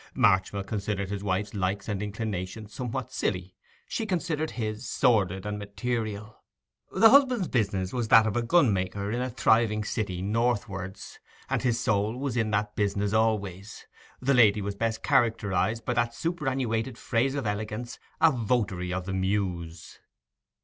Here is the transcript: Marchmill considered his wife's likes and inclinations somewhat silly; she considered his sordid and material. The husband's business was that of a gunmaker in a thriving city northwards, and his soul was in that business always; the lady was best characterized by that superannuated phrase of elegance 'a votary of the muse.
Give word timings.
Marchmill 0.15 0.63
considered 0.63 1.11
his 1.11 1.23
wife's 1.23 1.53
likes 1.53 1.87
and 1.87 2.01
inclinations 2.01 2.73
somewhat 2.73 3.11
silly; 3.11 3.53
she 3.87 4.07
considered 4.07 4.49
his 4.49 4.89
sordid 4.89 5.45
and 5.45 5.59
material. 5.59 6.41
The 6.91 7.11
husband's 7.11 7.47
business 7.47 7.93
was 7.93 8.07
that 8.07 8.25
of 8.25 8.35
a 8.35 8.41
gunmaker 8.41 9.11
in 9.13 9.21
a 9.21 9.29
thriving 9.29 9.83
city 9.83 10.19
northwards, 10.23 11.19
and 11.51 11.61
his 11.61 11.79
soul 11.79 12.17
was 12.17 12.35
in 12.35 12.49
that 12.49 12.75
business 12.75 13.13
always; 13.13 13.85
the 14.19 14.33
lady 14.33 14.59
was 14.59 14.73
best 14.73 15.03
characterized 15.03 15.85
by 15.85 15.93
that 15.93 16.15
superannuated 16.15 16.97
phrase 16.97 17.35
of 17.35 17.45
elegance 17.45 17.99
'a 18.19 18.31
votary 18.31 18.91
of 18.91 19.05
the 19.05 19.13
muse. 19.13 19.99